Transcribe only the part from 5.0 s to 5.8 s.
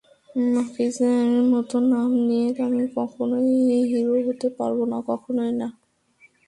কখনই না।